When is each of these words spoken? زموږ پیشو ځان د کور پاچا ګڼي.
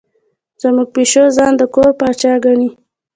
زموږ 0.61 0.87
پیشو 0.95 1.23
ځان 1.37 1.53
د 1.57 1.61
کور 1.73 1.89
پاچا 1.99 2.33
ګڼي. 2.45 2.69